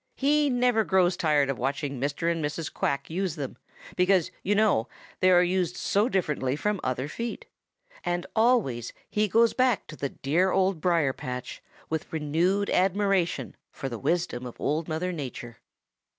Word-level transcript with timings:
He 0.15 0.49
never 0.49 0.83
grows 0.83 1.15
tired 1.15 1.47
of 1.51 1.59
watching 1.59 1.99
Mr. 1.99 2.31
and 2.31 2.43
Mrs. 2.43 2.73
Quack 2.73 3.07
use 3.11 3.35
them, 3.35 3.55
because, 3.95 4.31
you 4.41 4.55
know, 4.55 4.87
they 5.19 5.29
are 5.29 5.43
used 5.43 5.77
so 5.77 6.09
differently 6.09 6.55
from 6.55 6.79
other 6.83 7.07
feet. 7.07 7.45
And 8.03 8.25
always 8.35 8.93
he 9.11 9.27
goes 9.27 9.53
back 9.53 9.85
to 9.85 9.95
the 9.95 10.09
dear 10.09 10.49
Old 10.51 10.81
Briar 10.81 11.13
patch 11.13 11.61
with 11.87 12.11
renewed 12.11 12.71
admiration 12.71 13.55
for 13.71 13.89
the 13.89 13.99
wisdom 13.99 14.47
of 14.47 14.59
Old 14.59 14.87
Mother 14.87 15.11
Nature. 15.11 15.57